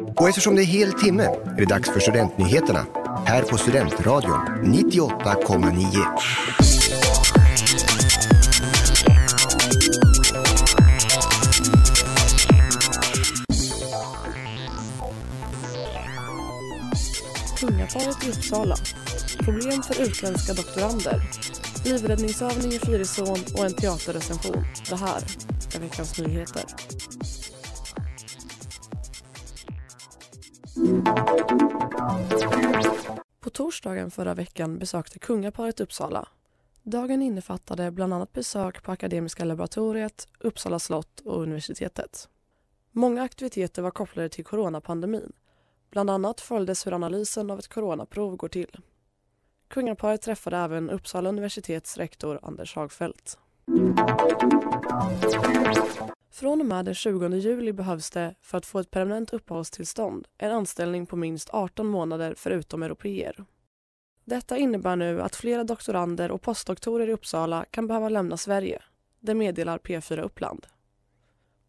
[0.00, 2.86] Och eftersom det är hel timme är det dags för Studentnyheterna
[3.26, 6.06] här på Studentradion 98,9.
[17.58, 18.76] Kungaparet i Uppsala.
[19.38, 21.22] Problem för utländska doktorander.
[21.84, 24.64] Livräddningsövning i Fyrisån och en teaterrecension.
[24.90, 25.22] Det här
[25.74, 26.62] är veckans nyheter.
[33.52, 36.28] Torsdagen förra veckan besökte kungaparet Uppsala.
[36.82, 42.28] Dagen innefattade bland annat besök på Akademiska laboratoriet, Uppsala slott och universitetet.
[42.92, 45.32] Många aktiviteter var kopplade till coronapandemin.
[45.90, 48.80] Bland annat följdes hur analysen av ett coronaprov går till.
[49.68, 53.38] Kungaparet träffade även Uppsala universitets rektor Anders Hagfeldt.
[56.42, 60.52] Från och med den 20 juli behövs det, för att få ett permanent uppehållstillstånd, en
[60.52, 63.44] anställning på minst 18 månader för utomeuropeer.
[64.24, 68.82] Detta innebär nu att flera doktorander och postdoktorer i Uppsala kan behöva lämna Sverige.
[69.20, 70.66] Det meddelar P4 Uppland.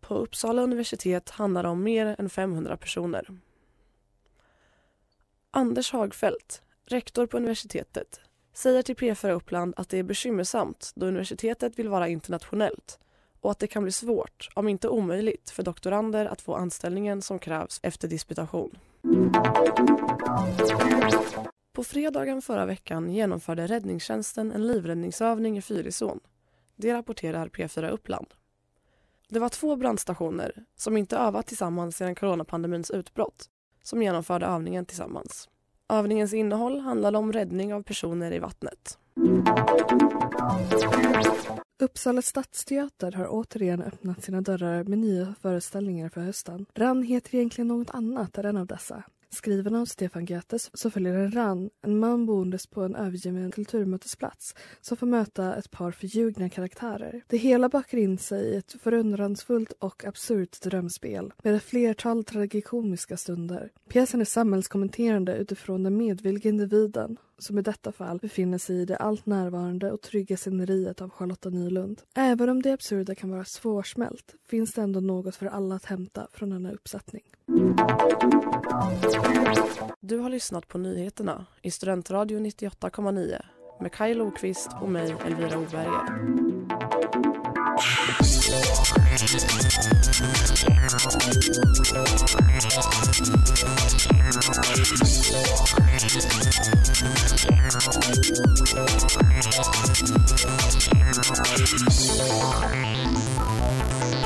[0.00, 3.28] På Uppsala universitet handlar det om mer än 500 personer.
[5.50, 8.20] Anders Hagfeldt, rektor på universitetet,
[8.52, 12.98] säger till P4 Uppland att det är bekymmersamt då universitetet vill vara internationellt
[13.46, 17.38] och att det kan bli svårt, om inte omöjligt, för doktorander att få anställningen som
[17.38, 18.78] krävs efter disputation.
[21.72, 26.20] På fredagen förra veckan genomförde räddningstjänsten en livräddningsövning i Fyrisån.
[26.76, 28.26] Det rapporterar P4 Uppland.
[29.28, 33.50] Det var två brandstationer som inte övat tillsammans sedan coronapandemins utbrott
[33.82, 35.48] som genomförde övningen tillsammans.
[35.88, 38.98] Övningens innehåll handlade om räddning av personer i vattnet.
[41.86, 46.66] Uppsala stadsteater har återigen öppnat sina dörrar med nya föreställningar för hösten.
[46.74, 49.02] Rann heter egentligen något annat är en av dessa.
[49.30, 54.54] Skriven av Stefan Goethes så följer en Rann, en man boendes på en övergiven kulturmötesplats
[54.80, 57.22] som får möta ett par förljugna karaktärer.
[57.26, 63.16] Det hela bakar in sig i ett förundransfullt och absurt drömspel med ett flertal tragikomiska
[63.16, 63.70] stunder.
[63.88, 68.96] Pjäsen är samhällskommenterande utifrån den medvilliga individen som i detta fall befinner sig i det
[68.96, 72.02] allt närvarande och trygga sceneriet av Charlotta Nylund.
[72.14, 76.26] Även om det absurda kan vara svårsmält finns det ändå något för alla att hämta
[76.32, 77.22] från denna uppsättning.
[80.00, 83.42] Du har lyssnat på nyheterna i Studentradio 98,9
[83.80, 86.36] med Kaj Lokvist och mig, Elvira Oberger.
[96.16, 96.32] I'm not
[97.92, 98.22] going to
[101.66, 101.84] do
[103.04, 104.25] that.